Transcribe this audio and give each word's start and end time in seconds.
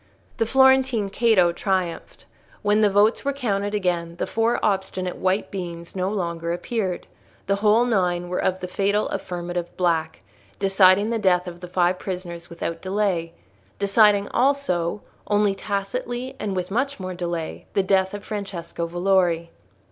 The 0.37 0.47
Florentine 0.47 1.11
Cato 1.11 1.51
triumphed. 1.51 2.25
When 2.63 2.81
the 2.81 2.89
votes 2.89 3.23
were 3.23 3.33
counted 3.33 3.75
again, 3.75 4.15
the 4.15 4.25
four 4.25 4.59
obstinate 4.65 5.15
white 5.17 5.51
beans 5.51 5.95
no 5.95 6.09
longer 6.09 6.51
appeared; 6.51 7.05
the 7.45 7.57
whole 7.57 7.85
nine 7.85 8.27
were 8.27 8.41
of 8.43 8.61
the 8.61 8.67
fatal 8.67 9.09
affirmative 9.09 9.77
black, 9.77 10.23
deciding 10.57 11.11
the 11.11 11.19
death 11.19 11.47
of 11.47 11.59
the 11.59 11.67
five 11.67 11.99
prisoners 11.99 12.49
without 12.49 12.81
delay—deciding 12.81 14.27
also, 14.29 15.03
only 15.27 15.53
tacitly 15.53 16.35
and 16.39 16.55
with 16.55 16.71
much 16.71 16.99
more 16.99 17.13
delay, 17.13 17.67
the 17.75 17.83
death 17.83 18.15
of 18.15 18.25
Francesco 18.25 18.87
Valori. 18.87 19.49